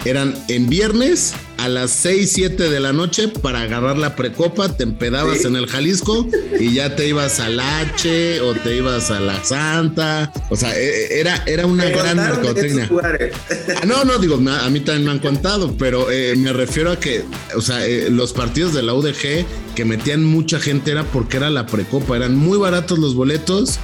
eran 0.06 0.34
en 0.48 0.70
viernes 0.70 1.34
a 1.58 1.68
las 1.68 1.92
6, 1.92 2.32
7 2.32 2.70
de 2.70 2.80
la 2.80 2.94
noche 2.94 3.28
para 3.28 3.62
agarrar 3.62 3.98
la 3.98 4.16
precopa, 4.16 4.78
te 4.78 4.84
empedabas 4.84 5.44
en 5.44 5.58
el 5.58 5.68
Jalisco 5.68 6.26
y 6.58 6.74
ya 6.74 6.96
te 6.96 7.08
ibas 7.10 7.42
al 7.42 7.60
H 7.60 8.40
o 8.42 8.54
te 8.54 8.78
ibas 8.78 9.12
a 9.12 9.20
la 9.20 9.44
Santa. 9.44 10.32
O 10.50 10.56
sea, 10.56 10.78
e, 10.80 10.88
e, 10.88 11.20
era, 11.20 11.44
era 11.46 11.66
una 11.66 11.86
gran 11.86 12.16
mercotecnia. 12.16 12.90
Ah, 13.76 13.86
no, 13.86 14.06
no, 14.06 14.18
digo, 14.20 14.36
a 14.36 14.70
mí 14.70 14.80
también 14.80 15.04
me 15.04 15.12
han 15.12 15.20
contado, 15.20 15.76
pero 15.78 16.10
eh, 16.10 16.36
me 16.38 16.54
refiero 16.54 16.92
a 16.92 17.00
que, 17.00 17.26
o 17.56 17.62
sea, 17.62 17.86
eh, 17.86 18.10
los 18.10 18.32
partidos 18.32 18.74
de 18.74 18.84
la 18.84 18.94
UDG 18.94 19.46
que 19.76 19.86
metían 19.86 20.24
mucha 20.24 20.60
gente 20.60 20.92
era 20.92 21.04
porque 21.04 21.38
era 21.38 21.50
la 21.50 21.66
precopa, 21.66 22.16
eran 22.16 22.36
muy 22.36 22.58
baratos 22.58 22.98
los 23.00 23.16
boletos 23.16 23.80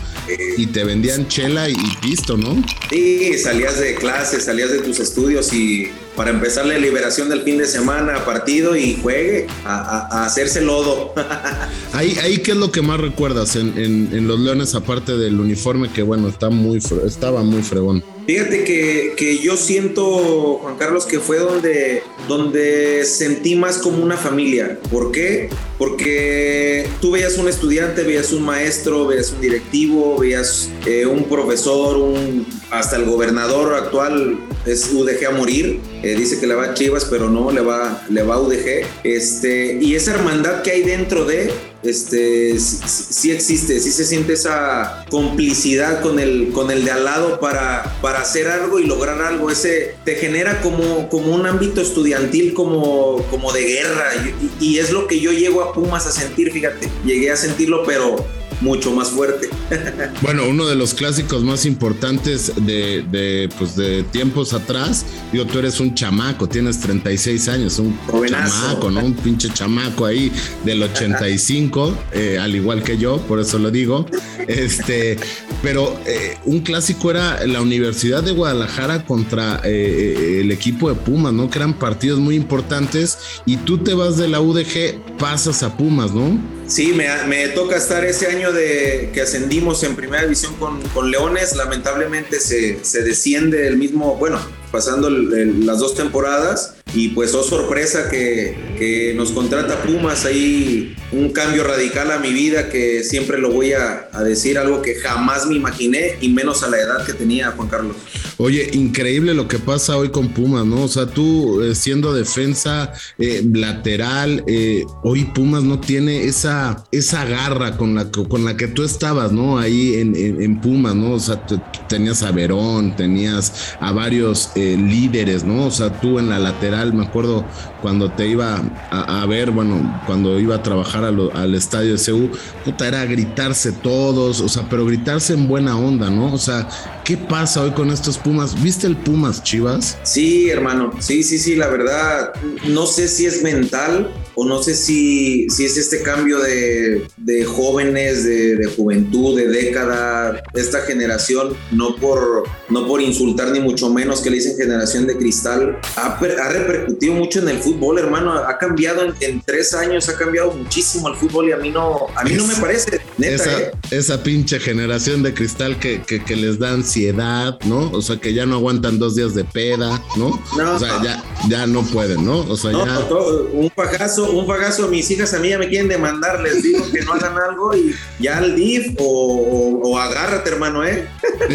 y 0.57 0.67
te 0.67 0.83
vendían 0.83 1.27
chela 1.27 1.69
y, 1.69 1.73
y 1.73 1.97
pisto, 2.01 2.37
¿no? 2.37 2.61
Sí, 2.89 3.37
salías 3.37 3.79
de 3.79 3.95
clase, 3.95 4.39
salías 4.39 4.71
de 4.71 4.79
tus 4.79 4.99
estudios 4.99 5.53
y 5.53 5.89
para 6.15 6.29
empezar 6.29 6.65
la 6.65 6.77
liberación 6.77 7.29
del 7.29 7.41
fin 7.41 7.57
de 7.57 7.65
semana, 7.65 8.23
partido 8.25 8.75
y 8.75 8.99
juegue 9.01 9.47
a, 9.65 10.25
hacerse 10.25 10.61
lodo. 10.61 11.13
ahí, 11.93 12.17
ahí, 12.21 12.37
¿qué 12.39 12.51
es 12.51 12.57
lo 12.57 12.71
que 12.71 12.81
más 12.81 12.99
recuerdas 12.99 13.55
en, 13.55 13.77
en, 13.77 14.27
los 14.27 14.39
Leones, 14.39 14.75
aparte 14.75 15.17
del 15.17 15.39
uniforme 15.39 15.89
que, 15.91 16.03
bueno, 16.03 16.27
está 16.27 16.49
muy, 16.49 16.79
estaba 17.05 17.43
muy 17.43 17.63
fregón? 17.63 18.03
Fíjate 18.25 18.63
que, 18.63 19.13
que, 19.17 19.39
yo 19.39 19.57
siento, 19.57 20.59
Juan 20.61 20.77
Carlos, 20.77 21.05
que 21.05 21.19
fue 21.19 21.39
donde, 21.39 22.03
donde 22.27 23.03
sentí 23.05 23.55
más 23.55 23.79
como 23.79 24.01
una 24.01 24.15
familia. 24.15 24.79
¿Por 24.89 25.11
qué? 25.11 25.49
Porque 25.83 26.87
tú 27.01 27.11
veías 27.11 27.37
un 27.37 27.49
estudiante, 27.49 28.03
veías 28.03 28.31
un 28.31 28.43
maestro, 28.43 29.05
veías 29.05 29.33
un 29.33 29.41
directivo, 29.41 30.17
veías 30.17 30.69
eh, 30.85 31.05
un 31.05 31.25
profesor, 31.25 31.97
un, 31.97 32.47
hasta 32.71 32.95
el 32.95 33.03
gobernador 33.03 33.73
actual 33.75 34.39
es 34.65 34.89
UDG 34.93 35.25
a 35.27 35.31
morir. 35.31 35.81
Eh, 36.01 36.15
dice 36.15 36.39
que 36.39 36.47
le 36.47 36.55
va 36.55 36.63
a 36.63 36.73
Chivas, 36.73 37.03
pero 37.03 37.29
no, 37.29 37.51
le 37.51 37.59
va, 37.59 38.01
le 38.09 38.23
va 38.23 38.35
a 38.35 38.39
UDG. 38.39 38.85
Este, 39.03 39.77
y 39.81 39.95
esa 39.95 40.13
hermandad 40.13 40.61
que 40.61 40.71
hay 40.71 40.83
dentro 40.83 41.25
de, 41.25 41.51
este, 41.83 42.57
sí, 42.59 43.31
existe, 43.31 43.79
sí 43.79 43.91
se 43.91 44.05
siente 44.05 44.33
esa 44.33 45.05
complicidad 45.09 46.01
con 46.01 46.19
el, 46.19 46.51
con 46.53 46.71
el 46.71 46.85
de 46.85 46.91
al 46.91 47.03
lado 47.03 47.39
para, 47.39 47.97
para 48.01 48.21
hacer 48.21 48.47
algo 48.47 48.79
y 48.79 48.85
lograr 48.85 49.21
algo. 49.21 49.49
Ese 49.49 49.95
te 50.05 50.15
genera 50.15 50.61
como, 50.61 51.09
como 51.09 51.35
un 51.35 51.45
ámbito 51.45 51.81
estudiantil 51.81 52.53
como, 52.53 53.23
como 53.29 53.51
de 53.51 53.63
guerra 53.63 54.11
y, 54.59 54.65
y 54.65 54.79
es 54.79 54.91
lo 54.91 55.07
que 55.07 55.19
yo 55.19 55.31
llego 55.31 55.61
a 55.61 55.72
Pumas 55.73 56.05
a 56.05 56.11
sentir, 56.11 56.51
fíjate, 56.51 56.89
llegué 57.03 57.31
a 57.31 57.35
sentirlo, 57.35 57.83
pero 57.85 58.23
mucho 58.63 58.91
más 58.91 59.09
fuerte. 59.09 59.49
bueno, 60.21 60.47
uno 60.47 60.65
de 60.65 60.75
los 60.75 60.93
clásicos 60.93 61.43
más 61.43 61.65
importantes 61.65 62.53
de, 62.55 63.03
de, 63.03 63.49
pues 63.59 63.75
de 63.75 64.03
tiempos 64.03 64.53
atrás, 64.53 65.05
digo, 65.31 65.45
tú 65.45 65.59
eres 65.59 65.79
un 65.79 65.93
chamaco, 65.93 66.47
tienes 66.47 66.79
36 66.79 67.49
años, 67.49 67.77
un 67.79 67.97
chamaco, 68.27 68.89
¿no? 68.89 69.01
Un 69.01 69.13
pinche 69.13 69.49
chamaco 69.49 70.05
ahí 70.05 70.31
del 70.63 70.81
85, 70.81 71.97
eh, 72.13 72.39
al 72.39 72.55
igual 72.55 72.83
que 72.83 72.97
yo, 72.97 73.17
por 73.17 73.39
eso 73.39 73.59
lo 73.59 73.69
digo. 73.69 74.05
Este, 74.47 75.17
pero 75.61 75.97
eh, 76.05 76.37
un 76.45 76.61
clásico 76.61 77.11
era 77.11 77.45
la 77.45 77.61
Universidad 77.61 78.23
de 78.23 78.31
Guadalajara 78.31 79.05
contra 79.05 79.61
eh, 79.63 80.39
el 80.41 80.51
equipo 80.51 80.89
de 80.89 80.95
Pumas, 80.95 81.33
¿no? 81.33 81.49
Que 81.49 81.59
eran 81.59 81.73
partidos 81.73 82.19
muy 82.19 82.35
importantes 82.35 83.17
y 83.45 83.57
tú 83.57 83.77
te 83.77 83.93
vas 83.93 84.17
de 84.17 84.29
la 84.29 84.39
UDG, 84.39 85.17
pasas 85.17 85.63
a 85.63 85.75
Pumas, 85.75 86.13
¿no? 86.13 86.39
Sí, 86.67 86.93
me, 86.93 87.47
toca 87.49 87.75
estar 87.77 88.03
ese 88.05 88.27
año 88.27 88.51
de 88.51 89.11
que 89.13 89.21
ascendimos 89.21 89.83
en 89.83 89.95
primera 89.95 90.23
división 90.23 90.55
con, 90.55 91.11
Leones, 91.11 91.55
lamentablemente 91.55 92.39
se, 92.39 92.83
se, 92.83 93.03
desciende 93.03 93.67
el 93.67 93.77
mismo, 93.77 94.15
bueno, 94.15 94.39
pasando 94.71 95.09
las 95.09 95.79
dos 95.79 95.95
temporadas 95.95 96.75
y 96.93 97.09
pues 97.09 97.33
oh 97.33 97.43
sorpresa 97.43 98.09
que, 98.09 98.55
que, 98.77 99.13
nos 99.15 99.31
contrata 99.31 99.81
Pumas 99.83 100.25
ahí 100.25 100.95
un 101.13 101.31
cambio 101.31 101.63
radical 101.63 102.11
a 102.11 102.19
mi 102.19 102.33
vida 102.33 102.69
que 102.69 103.03
siempre 103.03 103.37
lo 103.37 103.51
voy 103.51 103.73
a, 103.73 104.09
decir, 104.23 104.57
algo 104.57 104.81
que 104.81 104.95
jamás 104.95 105.45
me 105.45 105.55
imaginé 105.55 106.17
y 106.21 106.29
menos 106.29 106.63
a 106.63 106.69
la 106.69 106.77
edad 106.77 107.05
que 107.05 107.13
tenía 107.13 107.51
Juan 107.51 107.67
Carlos. 107.67 107.95
Oye, 108.37 108.69
increíble 108.73 109.33
lo 109.33 109.47
que 109.47 109.59
pasa 109.59 109.95
hoy 109.95 110.09
con 110.09 110.29
Pumas, 110.29 110.65
¿no? 110.65 110.83
O 110.83 110.87
sea, 110.87 111.05
tú 111.05 111.61
eh, 111.61 111.75
siendo 111.75 112.13
defensa 112.13 112.91
eh, 113.19 113.43
lateral, 113.53 114.43
eh, 114.47 114.83
hoy 115.03 115.25
Pumas 115.25 115.63
no 115.63 115.79
tiene 115.79 116.23
esa, 116.23 116.83
esa 116.91 117.25
garra 117.25 117.77
con 117.77 117.93
la, 117.93 118.09
con 118.09 118.43
la 118.43 118.57
que 118.57 118.67
tú 118.67 118.83
estabas, 118.83 119.31
¿no? 119.31 119.59
Ahí 119.59 119.95
en, 119.95 120.15
en, 120.15 120.61
Pumas, 120.61 120.95
¿no? 120.95 121.13
O 121.13 121.19
sea, 121.19 121.45
tenías 121.87 122.23
a 122.23 122.31
Verón, 122.31 122.95
tenías 122.95 123.75
a 123.79 123.91
varios 123.91 124.51
líderes, 124.55 125.43
¿no? 125.43 125.67
O 125.67 125.71
sea, 125.71 126.01
tú 126.01 126.17
en 126.17 126.29
la 126.29 126.39
lateral, 126.39 126.82
me 126.91 127.03
acuerdo 127.03 127.45
cuando 127.81 128.11
te 128.11 128.27
iba 128.27 128.61
a, 128.91 129.25
ver, 129.27 129.51
bueno, 129.51 130.01
cuando 130.05 130.39
iba 130.39 130.55
a 130.55 130.63
trabajar 130.63 131.05
al 131.05 131.55
estadio 131.55 131.95
de 131.95 132.03
CU, 132.03 132.29
puta, 132.65 132.87
era 132.87 133.05
gritarse 133.05 133.71
todos, 133.71 134.41
o 134.41 134.49
sea, 134.49 134.63
pero 134.69 134.85
gritarse 134.85 135.33
en 135.33 135.47
buena 135.47 135.77
onda, 135.77 136.09
¿no? 136.09 136.33
O 136.33 136.37
sea, 136.37 136.67
¿qué 137.03 137.17
pasa 137.17 137.61
hoy 137.61 137.71
con 137.71 137.89
estos 137.89 138.17
Pumas? 138.17 138.61
¿Viste 138.61 138.87
el 138.87 138.95
Pumas, 138.95 139.43
Chivas? 139.43 139.97
Sí, 140.03 140.49
hermano, 140.49 140.91
sí, 140.99 141.23
sí, 141.23 141.37
sí, 141.37 141.55
la 141.55 141.67
verdad, 141.67 142.33
no 142.67 142.85
sé 142.85 143.07
si 143.07 143.25
es 143.25 143.43
mental 143.43 144.09
o 144.35 144.45
no 144.45 144.63
sé 144.63 144.75
si, 144.75 145.47
si 145.49 145.65
es 145.65 145.77
este 145.77 146.01
cambio 146.01 146.39
de, 146.39 147.07
de 147.17 147.45
jóvenes, 147.45 148.23
de, 148.23 148.55
de, 148.55 148.65
juventud, 148.65 149.37
de 149.37 149.47
década, 149.47 150.41
esta 150.53 150.81
generación, 150.81 151.55
no 151.71 151.95
por, 151.95 152.43
no 152.69 152.87
por 152.87 153.01
insultar 153.01 153.51
ni 153.51 153.59
mucho 153.59 153.89
menos 153.89 154.21
que 154.21 154.29
le 154.29 154.37
dicen 154.37 154.57
generación 154.57 155.05
de 155.05 155.17
cristal, 155.17 155.79
ha, 155.95 156.17
ha 156.17 156.49
repercutido 156.49 157.13
mucho 157.13 157.39
en 157.39 157.49
el 157.49 157.59
fútbol, 157.59 157.99
hermano, 157.99 158.33
ha 158.33 158.57
cambiado 158.57 159.03
en, 159.05 159.13
en, 159.21 159.41
tres 159.41 159.73
años, 159.73 160.09
ha 160.09 160.15
cambiado 160.15 160.53
muchísimo 160.53 161.09
el 161.09 161.15
fútbol 161.15 161.49
y 161.49 161.51
a 161.51 161.57
mí 161.57 161.69
no, 161.69 162.07
a 162.15 162.23
mí 162.23 162.33
no 162.33 162.47
me 162.47 162.55
parece, 162.55 163.01
neta, 163.17 163.35
esa, 163.35 163.61
¿eh? 163.61 163.71
esa 163.91 164.23
pinche 164.23 164.59
generación 164.59 165.21
de 165.21 165.33
cristal 165.33 165.79
que, 165.79 166.01
que, 166.01 166.23
que, 166.23 166.35
les 166.35 166.57
da 166.57 166.73
ansiedad, 166.93 167.57
¿no? 167.65 167.89
O 167.91 168.01
sea, 168.03 168.17
que 168.17 168.35
ya 168.35 168.45
no 168.45 168.55
aguantan 168.55 168.99
dos 168.99 169.15
días 169.15 169.33
de 169.33 169.43
peda, 169.43 169.99
¿no? 170.15 170.39
no 170.55 170.75
o 170.75 170.79
sea, 170.79 171.01
ya, 171.03 171.23
ya 171.49 171.65
no 171.65 171.81
pueden, 171.81 172.23
¿no? 172.23 172.41
O 172.41 172.55
sea, 172.55 172.71
no, 172.71 172.85
ya... 172.85 172.99
Todo, 173.07 173.49
un 173.51 173.69
pagazo 173.71 174.29
un 174.31 174.45
fagazo, 174.45 174.87
mis 174.89 175.09
hijas 175.09 175.33
a 175.33 175.39
mí 175.39 175.49
ya 175.49 175.57
me 175.57 175.67
quieren 175.69 175.87
demandar, 175.87 176.39
les 176.41 176.61
digo 176.61 176.85
que 176.91 177.01
no 177.01 177.13
hagan 177.13 177.35
algo 177.35 177.75
y 177.75 177.95
ya 178.19 178.37
al 178.37 178.55
DIF 178.55 178.93
o, 178.99 179.03
o, 179.03 179.89
o 179.89 179.97
agárrate, 179.97 180.51
hermano, 180.51 180.85
¿eh? 180.85 181.07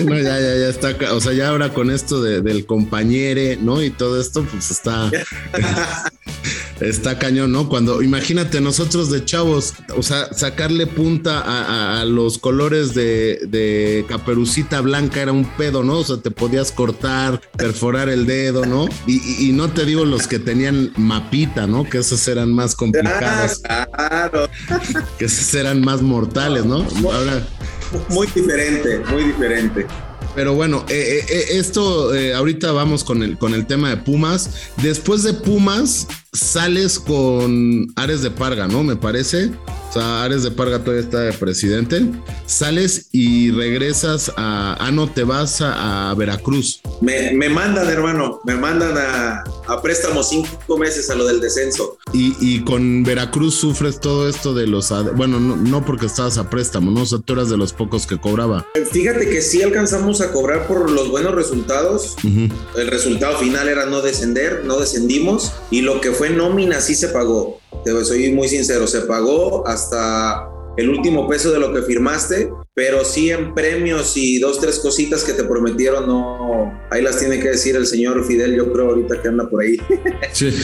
No, 0.05 0.17
ya, 0.17 0.41
ya, 0.41 0.57
ya 0.57 0.69
está, 0.69 0.97
o 1.13 1.21
sea, 1.21 1.33
ya 1.33 1.51
ahora 1.51 1.73
con 1.73 1.91
esto 1.93 2.21
de, 2.21 2.41
del 2.41 2.67
compañere, 2.67 3.57
¿no? 3.61 3.81
Y 3.81 3.91
todo 3.91 4.21
esto, 4.21 4.45
pues 4.51 4.73
está, 4.73 5.09
está 6.81 7.19
cañón, 7.19 7.53
¿no? 7.53 7.69
Cuando, 7.69 8.03
imagínate, 8.03 8.61
nosotros 8.61 9.11
de 9.11 9.25
chavos, 9.25 9.75
o 9.97 10.03
sea, 10.03 10.33
sacarle 10.33 10.87
punta 10.87 11.41
a, 11.41 11.65
a, 11.97 12.01
a 12.01 12.05
los 12.05 12.39
colores 12.39 12.95
de, 12.95 13.41
de, 13.49 14.05
caperucita 14.09 14.81
blanca 14.81 15.21
era 15.21 15.33
un 15.33 15.45
pedo, 15.57 15.83
¿no? 15.83 15.99
O 15.99 16.05
sea, 16.05 16.19
te 16.19 16.31
podías 16.31 16.73
cortar, 16.73 17.41
perforar 17.57 18.09
el 18.09 18.27
dedo, 18.27 18.65
¿no? 18.65 18.87
Y, 19.07 19.17
y, 19.17 19.49
y 19.49 19.53
no 19.53 19.71
te 19.71 19.85
digo 19.85 20.05
los 20.05 20.27
que 20.27 20.39
tenían 20.39 20.93
mapita, 20.97 21.67
¿no? 21.67 21.89
Que 21.89 21.99
esos 21.99 22.27
eran 22.29 22.53
más 22.53 22.75
complicados. 22.75 23.61
Claro. 23.61 24.49
Que 25.19 25.25
esos 25.25 25.53
eran 25.55 25.81
más 25.81 26.03
mortales, 26.03 26.65
¿no? 26.65 26.87
Ahora. 27.11 27.47
Muy 28.11 28.27
diferente, 28.27 29.01
muy 29.11 29.25
diferente. 29.25 29.87
Pero 30.35 30.55
bueno, 30.55 30.85
eh, 30.89 31.25
eh, 31.29 31.45
esto 31.53 32.15
eh, 32.15 32.35
ahorita 32.35 32.71
vamos 32.73 33.03
con 33.03 33.23
el, 33.23 33.39
con 33.39 33.55
el 33.55 33.67
tema 33.67 33.91
de 33.91 33.97
Pumas. 33.97 34.71
Después 34.83 35.23
de 35.23 35.33
Pumas, 35.33 36.07
sales 36.39 36.99
con 36.99 37.87
Ares 37.97 38.23
de 38.23 38.31
Parga, 38.31 38.69
¿no? 38.69 38.83
Me 38.83 38.97
parece. 38.97 39.51
O 39.89 39.93
sea, 39.93 40.23
Ares 40.23 40.43
de 40.43 40.51
Parga 40.51 40.81
todavía 40.81 41.03
está 41.03 41.21
de 41.21 41.33
presidente. 41.33 42.03
Sales 42.47 43.09
y 43.13 43.51
regresas 43.53 44.31
a. 44.37 44.77
Ah, 44.79 44.91
no, 44.93 45.11
te 45.11 45.25
vas 45.25 45.61
a, 45.61 46.11
a 46.11 46.15
Veracruz. 46.15 46.81
Me, 47.01 47.33
me, 47.33 47.49
mandan, 47.49 47.89
hermano. 47.89 48.41
Me 48.45 48.55
mandan 48.55 48.97
a, 48.99 49.45
a, 49.67 49.83
préstamo 49.83 50.23
cinco 50.23 50.77
meses 50.79 51.09
a 51.11 51.15
lo 51.15 51.25
del 51.27 51.41
descenso. 51.41 51.99
Y, 52.13 52.37
y, 52.41 52.65
con 52.65 53.03
Veracruz 53.03 53.55
sufres 53.55 53.99
todo 53.99 54.29
esto 54.29 54.55
de 54.55 54.67
los. 54.67 54.93
Bueno, 55.17 55.41
no, 55.41 55.57
no, 55.57 55.85
porque 55.85 56.07
estabas 56.07 56.37
a 56.39 56.51
préstamo, 56.51 56.91
¿no? 56.91 57.03
O 57.03 57.07
sea, 57.07 57.19
tú 57.19 57.33
eras 57.33 57.49
de 57.49 57.57
los 57.57 57.73
pocos 57.73 58.07
que 58.07 58.19
cobraba. 58.19 58.67
Fíjate 58.93 59.29
que 59.29 59.41
sí 59.41 59.63
alcanzamos 59.63 60.21
a 60.21 60.33
cobrar 60.33 60.67
por 60.67 60.91
los 60.91 61.11
buenos 61.11 61.35
resultados. 61.35 62.17
Uh 62.23 62.29
-huh. 62.29 62.53
El 62.77 62.89
resultado 62.89 63.39
final 63.39 63.69
era 63.69 63.87
no 63.87 64.03
descender, 64.03 64.65
no 64.65 64.79
descendimos. 64.79 65.53
Y 65.71 65.81
lo 65.81 66.01
que 66.01 66.13
fue 66.13 66.28
nómina 66.31 66.81
sí 66.81 66.95
se 66.95 67.09
pagó. 67.09 67.61
Te 67.85 68.05
soy 68.05 68.33
muy 68.33 68.49
sincero, 68.49 68.87
se 68.87 69.03
pagó 69.03 69.67
hasta 69.67 70.49
el 70.79 70.89
último 70.91 71.29
peso 71.29 71.51
de 71.51 71.59
lo 71.59 71.75
que 71.75 71.83
firmaste, 71.83 72.51
pero 72.73 73.05
sí 73.05 73.31
en 73.31 73.53
premios 73.53 74.17
y 74.17 74.39
dos, 74.39 74.61
tres 74.61 74.79
cositas 74.79 75.25
que 75.25 75.33
te 75.33 75.43
prometieron, 75.43 76.07
no, 76.07 76.73
ahí 76.91 77.03
las 77.03 77.19
tiene 77.19 77.41
que 77.41 77.49
decir 77.49 77.75
el 77.75 77.85
señor 77.85 78.25
Fidel, 78.25 78.55
yo 78.55 78.73
creo 78.73 78.91
ahorita 78.91 79.21
que 79.21 79.29
anda 79.29 79.49
por 79.49 79.63
ahí. 79.63 79.77
Sí. 80.33 80.55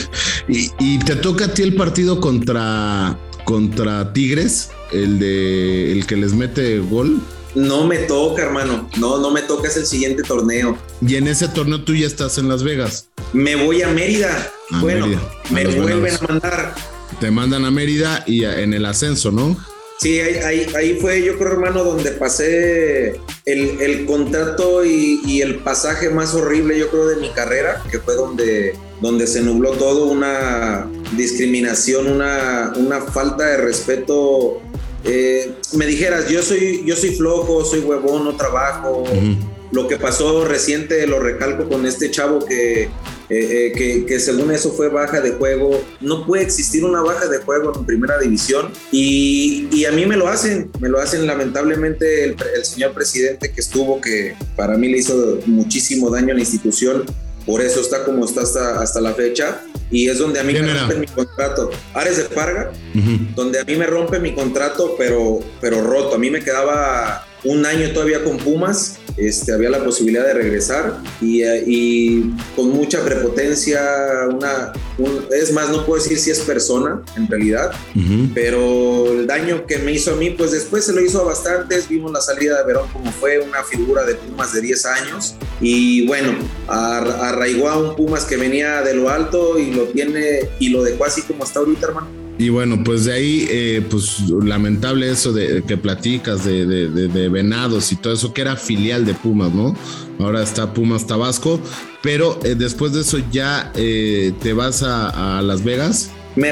Y, 0.47 0.71
y 0.79 0.99
te 0.99 1.17
toca 1.17 1.45
a 1.45 1.53
ti 1.53 1.63
el 1.63 1.75
partido 1.75 2.21
contra, 2.21 3.19
contra 3.43 4.13
Tigres, 4.13 4.69
el 4.93 5.19
de 5.19 5.91
el 5.91 6.05
que 6.07 6.15
les 6.15 6.33
mete 6.33 6.79
gol. 6.79 7.19
No 7.55 7.85
me 7.85 7.99
toca, 7.99 8.43
hermano. 8.43 8.89
No, 8.97 9.17
no 9.17 9.31
me 9.31 9.41
toca, 9.41 9.67
es 9.67 9.77
el 9.77 9.85
siguiente 9.85 10.23
torneo. 10.23 10.77
Y 11.01 11.15
en 11.15 11.27
ese 11.27 11.47
torneo 11.47 11.83
tú 11.83 11.93
ya 11.93 12.07
estás 12.07 12.37
en 12.37 12.49
Las 12.49 12.63
Vegas. 12.63 13.09
Me 13.33 13.55
voy 13.55 13.81
a 13.81 13.89
Mérida. 13.89 14.51
A 14.71 14.81
bueno, 14.81 15.07
Mérida. 15.07 15.21
A 15.49 15.53
me 15.53 15.65
vuelven 15.65 16.03
venados. 16.03 16.21
a 16.21 16.27
mandar. 16.27 16.75
Te 17.19 17.31
mandan 17.31 17.65
a 17.65 17.71
Mérida 17.71 18.23
y 18.27 18.43
en 18.45 18.73
el 18.73 18.85
ascenso, 18.85 19.31
¿no? 19.31 19.57
Sí, 19.99 20.19
ahí, 20.19 20.35
ahí, 20.35 20.67
ahí, 20.75 20.97
fue, 20.99 21.23
yo 21.23 21.37
creo, 21.37 21.53
hermano, 21.53 21.83
donde 21.85 22.11
pasé 22.11 23.15
el, 23.45 23.81
el 23.81 24.05
contrato 24.05 24.83
y, 24.83 25.21
y, 25.25 25.41
el 25.41 25.59
pasaje 25.59 26.09
más 26.09 26.33
horrible, 26.33 26.77
yo 26.77 26.89
creo, 26.89 27.07
de 27.07 27.15
mi 27.15 27.29
carrera, 27.29 27.81
que 27.89 27.99
fue 27.99 28.15
donde, 28.15 28.75
donde 29.01 29.25
se 29.25 29.41
nubló 29.41 29.71
todo, 29.71 30.07
una 30.07 30.85
discriminación, 31.15 32.07
una, 32.07 32.73
una 32.75 33.01
falta 33.03 33.45
de 33.45 33.57
respeto 33.57 34.61
eh, 35.05 35.53
me 35.73 35.85
dijeras, 35.85 36.29
yo 36.29 36.41
soy, 36.41 36.83
yo 36.83 36.95
soy 36.95 37.11
flojo, 37.11 37.63
soy 37.63 37.81
huevón, 37.81 38.25
no 38.25 38.35
trabajo. 38.35 39.03
Uh 39.03 39.05
-huh. 39.05 39.37
Lo 39.75 39.89
que 39.89 39.97
pasó 39.97 40.45
reciente 40.45 41.05
lo 41.05 41.19
recalco 41.19 41.67
con 41.67 41.85
este 41.85 42.09
chavo 42.09 42.45
que, 42.45 42.83
eh, 42.83 42.89
eh, 43.29 43.73
que, 43.75 44.05
que, 44.05 44.19
según 44.21 44.51
eso 44.51 44.71
fue 44.71 44.87
baja 44.87 45.19
de 45.19 45.31
juego. 45.31 45.83
No 45.99 46.25
puede 46.25 46.43
existir 46.43 46.85
una 46.85 47.01
baja 47.01 47.27
de 47.27 47.39
juego 47.39 47.73
en 47.75 47.85
primera 47.85 48.17
división 48.17 48.71
y, 48.93 49.67
y 49.73 49.83
a 49.83 49.91
mí 49.91 50.05
me 50.05 50.15
lo 50.15 50.29
hacen, 50.29 50.71
me 50.79 50.87
lo 50.87 51.01
hacen 51.01 51.27
lamentablemente 51.27 52.23
el, 52.23 52.37
el 52.55 52.63
señor 52.63 52.93
presidente 52.93 53.51
que 53.51 53.59
estuvo, 53.59 53.99
que 53.99 54.33
para 54.55 54.77
mí 54.77 54.87
le 54.87 54.99
hizo 54.99 55.39
muchísimo 55.45 56.09
daño 56.09 56.31
a 56.31 56.35
la 56.35 56.39
institución 56.39 57.03
por 57.45 57.61
eso 57.61 57.79
está 57.79 58.03
como 58.03 58.25
está 58.25 58.41
hasta, 58.41 58.81
hasta 58.81 58.99
la 58.99 59.13
fecha 59.13 59.61
y 59.91 60.09
es 60.09 60.17
donde 60.17 60.39
a 60.39 60.43
mí 60.43 60.53
me 60.53 60.73
rompen 60.73 60.99
mi 60.99 61.05
contrato. 61.05 61.69
Ares 61.93 62.17
de 62.17 62.23
Parga, 62.23 62.71
uh 62.71 62.97
-huh. 62.97 63.35
donde 63.35 63.59
a 63.59 63.63
mí 63.63 63.75
me 63.75 63.85
rompe 63.85 64.19
mi 64.19 64.33
contrato, 64.33 64.95
pero, 64.97 65.41
pero 65.61 65.81
roto. 65.81 66.15
A 66.15 66.17
mí 66.17 66.31
me 66.31 66.43
quedaba 66.43 67.23
un 67.45 67.65
año 67.65 67.91
todavía 67.91 68.23
con 68.23 68.37
Pumas, 68.37 68.97
este, 69.17 69.53
había 69.53 69.69
la 69.69 69.83
posibilidad 69.83 70.25
de 70.25 70.33
regresar 70.33 70.97
y, 71.21 71.43
y 71.43 72.33
con 72.55 72.69
mucha 72.69 73.03
prepotencia, 73.03 73.81
una, 74.29 74.73
un, 74.97 75.25
es 75.31 75.53
más, 75.53 75.69
no 75.69 75.85
puedo 75.85 76.01
decir 76.01 76.17
si 76.17 76.31
es 76.31 76.39
persona 76.39 77.01
en 77.15 77.27
realidad, 77.27 77.71
uh 77.95 77.99
-huh. 77.99 78.31
pero 78.33 79.11
el 79.13 79.27
daño 79.27 79.65
que 79.65 79.77
me 79.77 79.93
hizo 79.93 80.11
a 80.11 80.15
mí, 80.15 80.31
pues 80.31 80.51
después 80.51 80.83
se 80.83 80.93
lo 80.93 81.01
hizo 81.01 81.21
a 81.21 81.23
bastantes, 81.23 81.87
vimos 81.87 82.11
la 82.11 82.19
salida 82.19 82.57
de 82.57 82.65
Verón 82.65 82.89
como 82.91 83.11
fue 83.11 83.39
una 83.39 83.63
figura 83.63 84.03
de 84.03 84.15
Pumas 84.15 84.53
de 84.53 84.61
10 84.61 84.85
años 84.85 85.35
y 85.61 86.05
bueno, 86.07 86.33
arraigó 86.67 87.69
a 87.69 87.77
un 87.77 87.95
Pumas 87.95 88.25
que 88.25 88.35
venía 88.37 88.81
de 88.81 88.95
lo 88.95 89.09
alto 89.09 89.57
y 89.57 89.71
lo 89.71 89.83
tiene 89.85 90.49
y 90.59 90.69
lo 90.69 90.83
dejó 90.83 91.05
así 91.05 91.21
como 91.21 91.43
está 91.43 91.59
ahorita, 91.59 91.87
hermano. 91.87 92.24
Y 92.37 92.49
bueno, 92.49 92.83
pues 92.83 93.05
de 93.05 93.13
ahí, 93.13 93.47
eh, 93.49 93.81
pues 93.89 94.19
lamentable 94.29 95.09
eso 95.09 95.31
de 95.31 95.63
que 95.63 95.77
platicas 95.77 96.43
de, 96.43 96.65
de, 96.65 96.89
de, 96.89 97.07
de, 97.07 97.29
Venados 97.29 97.91
y 97.91 97.95
todo 97.95 98.13
eso, 98.13 98.33
que 98.33 98.41
era 98.41 98.57
filial 98.57 99.05
de 99.05 99.13
Pumas, 99.13 99.53
¿no? 99.53 99.75
Ahora 100.19 100.43
está 100.43 100.73
Pumas 100.73 101.07
Tabasco, 101.07 101.61
pero 102.01 102.39
eh, 102.43 102.55
después 102.55 102.91
de 102.91 103.01
eso 103.01 103.19
ya 103.31 103.71
eh, 103.75 104.33
te 104.41 104.51
vas 104.51 104.83
a, 104.83 105.37
a, 105.37 105.41
Las 105.41 105.63
Vegas. 105.63 106.11
Me 106.35 106.51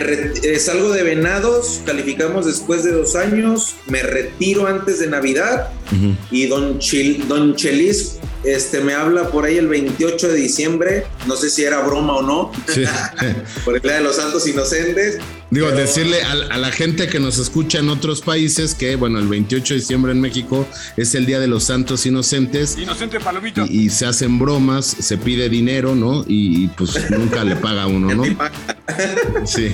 salgo 0.58 0.92
de 0.92 1.04
Venados, 1.04 1.82
calificamos 1.86 2.46
después 2.46 2.86
de 2.86 2.94
dos 2.94 3.16
años, 3.18 3.75
me 3.88 4.02
retiro 4.02 4.66
antes 4.68 5.00
de 5.00 5.08
Navidad 5.08 5.72
uh 5.92 5.96
-huh. 5.96 6.16
y 6.32 6.46
don, 6.46 6.80
Chil 6.80 7.28
don 7.28 7.56
Chelis 7.56 8.20
este, 8.44 8.82
me 8.82 8.94
habla 8.94 9.30
por 9.30 9.46
ahí 9.46 9.58
el 9.58 9.68
28 9.68 10.30
de 10.30 10.36
diciembre, 10.36 11.06
no 11.28 11.36
sé 11.36 11.50
si 11.50 11.64
era 11.64 11.82
broma 11.82 12.18
o 12.18 12.22
no, 12.22 12.52
por 13.66 13.76
el 13.76 13.82
Día 13.82 13.96
de 13.96 14.02
los 14.02 14.16
Santos 14.16 14.48
Inocentes. 14.48 15.20
Digo, 15.50 15.70
decirle 15.72 16.18
a, 16.24 16.58
la 16.58 16.72
gente 16.72 17.08
que 17.08 17.20
nos 17.20 17.38
escucha 17.38 17.78
en 17.78 17.90
otros 17.90 18.22
países 18.22 18.74
que, 18.74 18.96
bueno, 18.96 19.20
el 19.20 19.28
28 19.28 19.76
de 19.76 19.80
diciembre 19.80 20.12
en 20.12 20.20
México 20.20 20.68
es 20.98 21.14
el 21.14 21.28
Día 21.28 21.40
de 21.40 21.48
los 21.48 21.66
Santos 21.66 22.08
Inocentes. 22.08 22.76
Inocente 22.78 23.20
palomito. 23.20 23.64
Y, 23.70 23.92
se 23.92 24.08
hacen 24.08 24.40
bromas, 24.40 24.86
se 24.86 25.18
pide 25.18 25.50
dinero, 25.50 25.94
¿no? 25.94 26.26
Y, 26.28 26.70
pues 26.70 27.10
nunca 27.12 27.44
le 27.44 27.56
paga 27.56 27.86
uno, 27.86 28.16
¿no? 28.16 28.24
sí. 29.46 29.72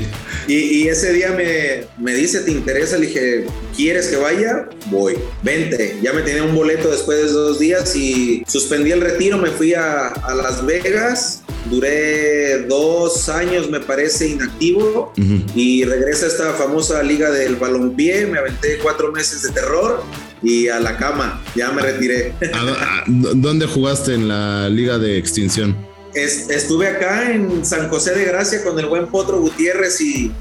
Y, 0.50 0.88
ese 0.90 1.14
día 1.14 1.32
me, 1.32 1.86
me 1.98 2.14
dice, 2.14 2.42
¿te 2.42 2.52
interesa? 2.52 2.98
Le 2.98 3.08
dije, 3.08 3.46
¿quieres 3.80 4.10
que 4.10 4.18
vaya? 4.18 4.68
Voy. 4.88 5.18
Vente. 5.42 5.98
Ya 6.02 6.12
me 6.12 6.22
tenía 6.22 6.44
un 6.44 6.54
boleto 6.54 6.92
después 6.92 7.18
de 7.18 7.32
dos 7.32 7.60
días 7.60 7.96
y 7.96 8.44
suspendí 8.46 8.92
el 8.92 9.00
retiro, 9.00 9.38
me 9.38 9.50
fui 9.50 9.74
a, 9.74 10.08
a 10.08 10.36
Las 10.36 10.66
Vegas 10.66 11.44
duré 11.70 12.64
dos 12.68 13.30
años, 13.30 13.70
me 13.70 13.80
parece, 13.80 14.30
inactivo 14.30 15.14
y 15.56 15.84
regresa 15.84 16.26
a 16.26 16.30
esta 16.30 16.54
famosa 16.54 17.04
liga 17.04 17.30
del 17.32 17.58
balompié, 17.58 18.26
me 18.26 18.40
aventé 18.40 18.80
cuatro 18.82 19.12
meses 19.12 19.44
de 19.44 19.50
terror 19.50 20.04
y 20.42 20.70
a 20.70 20.80
la 20.80 20.98
cama, 20.98 21.44
ya 21.56 21.72
me 21.72 21.82
retiré. 21.82 22.34
¿Dónde 23.08 23.68
jugaste 23.68 24.14
en 24.14 24.28
la 24.28 24.70
liga 24.70 24.98
de 24.98 25.18
extinción? 25.18 25.76
estuve 26.16 26.88
acá 26.88 27.32
en 27.32 27.64
San 27.64 27.88
José 27.90 28.16
de 28.16 28.26
Gracia 28.26 28.64
con 28.64 28.80
el 28.80 28.88
buen 28.88 29.08
Potro 29.08 29.40
Gutiérrez 29.42 30.02
y 30.02 30.32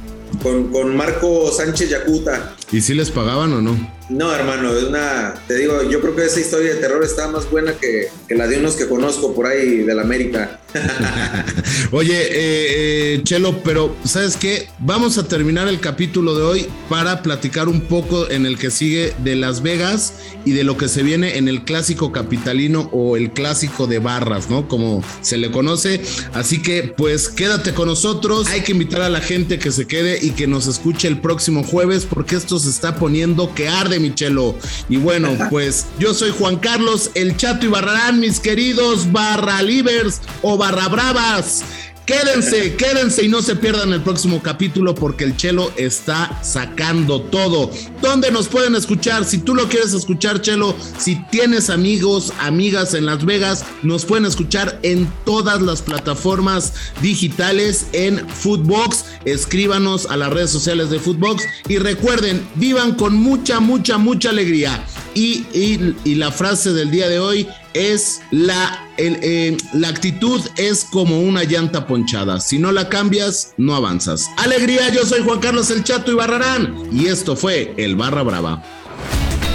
con, 0.42 0.72
con 0.72 0.96
Marco 0.96 1.52
Sánchez 1.52 1.90
Yacuta. 1.90 2.56
¿Y 2.70 2.82
si 2.82 2.94
les 2.94 3.10
pagaban 3.10 3.52
o 3.54 3.62
no? 3.62 3.98
No, 4.08 4.34
hermano, 4.34 4.74
es 4.74 4.84
una. 4.84 5.34
Te 5.46 5.56
digo, 5.56 5.82
yo 5.82 6.00
creo 6.00 6.16
que 6.16 6.24
esa 6.24 6.40
historia 6.40 6.74
de 6.74 6.80
terror 6.80 7.04
está 7.04 7.28
más 7.28 7.50
buena 7.50 7.74
que, 7.74 8.08
la 8.34 8.46
de 8.46 8.58
unos 8.58 8.74
que 8.74 8.88
conozco 8.88 9.34
por 9.34 9.46
ahí 9.46 9.78
de 9.78 9.94
la 9.94 10.02
América. 10.02 10.60
Oye, 11.92 12.14
eh, 12.14 13.14
eh, 13.14 13.20
Chelo, 13.22 13.62
pero 13.62 13.94
¿sabes 14.04 14.36
qué? 14.36 14.68
Vamos 14.78 15.18
a 15.18 15.28
terminar 15.28 15.68
el 15.68 15.80
capítulo 15.80 16.34
de 16.34 16.42
hoy 16.42 16.66
para 16.88 17.22
platicar 17.22 17.68
un 17.68 17.82
poco 17.82 18.30
en 18.30 18.46
el 18.46 18.58
que 18.58 18.70
sigue 18.70 19.12
de 19.22 19.34
Las 19.34 19.62
Vegas 19.62 20.14
y 20.46 20.52
de 20.52 20.64
lo 20.64 20.78
que 20.78 20.88
se 20.88 21.02
viene 21.02 21.36
en 21.36 21.48
el 21.48 21.64
clásico 21.64 22.10
capitalino 22.10 22.88
o 22.92 23.16
el 23.16 23.32
clásico 23.32 23.86
de 23.86 23.98
barras, 23.98 24.48
¿no? 24.48 24.68
Como 24.68 25.04
se 25.20 25.36
le 25.36 25.50
conoce. 25.50 26.00
Así 26.32 26.62
que, 26.62 26.94
pues, 26.96 27.28
quédate 27.28 27.74
con 27.74 27.88
nosotros. 27.88 28.48
Hay 28.48 28.62
que 28.62 28.72
invitar 28.72 29.02
a 29.02 29.10
la 29.10 29.20
gente 29.20 29.58
que 29.58 29.70
se 29.70 29.86
quede 29.86 30.18
y 30.22 30.30
que 30.30 30.46
nos 30.46 30.66
escuche 30.66 31.08
el 31.08 31.20
próximo 31.20 31.62
jueves 31.62 32.06
porque 32.06 32.36
esto 32.58 32.70
se 32.70 32.70
está 32.70 32.96
poniendo 32.96 33.54
que 33.54 33.68
arde 33.68 34.00
Michelo. 34.00 34.56
Y 34.88 34.96
bueno, 34.96 35.30
pues 35.50 35.86
yo 35.98 36.12
soy 36.14 36.30
Juan 36.36 36.56
Carlos, 36.56 37.10
el 37.14 37.36
Chato 37.36 37.66
y 37.66 37.68
Barrarán, 37.68 38.20
mis 38.20 38.40
queridos 38.40 39.10
barra 39.12 39.62
livers 39.62 40.20
o 40.42 40.56
barra 40.56 40.88
bravas. 40.88 41.62
Quédense, 42.08 42.74
quédense 42.76 43.26
y 43.26 43.28
no 43.28 43.42
se 43.42 43.54
pierdan 43.54 43.92
el 43.92 44.00
próximo 44.00 44.42
capítulo 44.42 44.94
porque 44.94 45.24
el 45.24 45.36
Chelo 45.36 45.70
está 45.76 46.42
sacando 46.42 47.20
todo. 47.20 47.70
¿Dónde 48.00 48.30
nos 48.30 48.48
pueden 48.48 48.74
escuchar? 48.74 49.26
Si 49.26 49.36
tú 49.36 49.54
lo 49.54 49.68
quieres 49.68 49.92
escuchar, 49.92 50.40
Chelo, 50.40 50.74
si 50.96 51.22
tienes 51.26 51.68
amigos, 51.68 52.32
amigas 52.40 52.94
en 52.94 53.04
Las 53.04 53.26
Vegas, 53.26 53.66
nos 53.82 54.06
pueden 54.06 54.24
escuchar 54.24 54.78
en 54.82 55.06
todas 55.26 55.60
las 55.60 55.82
plataformas 55.82 56.72
digitales 57.02 57.88
en 57.92 58.26
Footbox. 58.26 59.04
Escríbanos 59.26 60.06
a 60.06 60.16
las 60.16 60.32
redes 60.32 60.48
sociales 60.48 60.88
de 60.88 61.00
Footbox 61.00 61.44
y 61.68 61.76
recuerden, 61.76 62.40
vivan 62.54 62.94
con 62.94 63.16
mucha, 63.16 63.60
mucha, 63.60 63.98
mucha 63.98 64.30
alegría. 64.30 64.82
Y, 65.14 65.44
y 65.52 66.14
la 66.14 66.32
frase 66.32 66.72
del 66.72 66.90
día 66.90 67.08
de 67.08 67.18
hoy 67.18 67.46
es 67.74 68.20
la, 68.30 68.88
eh, 68.96 69.56
la 69.72 69.88
actitud 69.88 70.40
es 70.56 70.84
como 70.84 71.20
una 71.20 71.44
llanta 71.44 71.86
ponchada. 71.86 72.40
Si 72.40 72.58
no 72.58 72.72
la 72.72 72.88
cambias, 72.88 73.54
no 73.56 73.74
avanzas. 73.74 74.26
Alegría, 74.36 74.88
yo 74.90 75.04
soy 75.04 75.22
Juan 75.22 75.40
Carlos 75.40 75.70
El 75.70 75.84
Chato 75.84 76.12
y 76.12 76.14
Barrarán. 76.14 76.74
Y 76.92 77.06
esto 77.06 77.36
fue 77.36 77.74
El 77.76 77.96
Barra 77.96 78.22
Brava. 78.22 78.62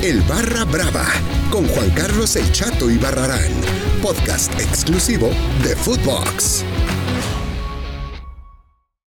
El 0.02 0.22
Barra 0.22 0.66
Brava 0.66 1.06
con 1.50 1.66
Juan 1.68 1.90
Carlos 1.92 2.36
El 2.36 2.52
Chato 2.52 2.90
y 2.90 2.98
Barrarán. 2.98 3.52
Podcast 4.02 4.52
exclusivo 4.60 5.30
de 5.64 5.76
Footbox. 5.76 6.64